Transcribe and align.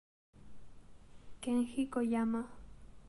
Kenji 1.41 1.81
Koyama 1.93 2.41